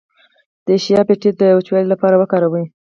د 0.67 0.67
شیا 0.83 1.01
بټر 1.07 1.33
د 1.37 1.41
وچوالي 1.57 1.87
لپاره 1.93 2.15
وکاروئ 2.17 2.65